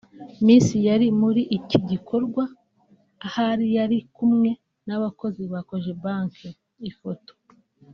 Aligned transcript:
Miss 0.45 0.67
yari 0.87 1.07
muri 1.21 1.41
iki 1.57 1.77
gikorwa 1.89 2.43
ahari 3.27 3.65
yari 3.77 3.97
kumwe 4.15 4.49
n’abakozi 4.87 5.41
ba 5.51 5.59
Cogebank/ifoto 5.69 7.33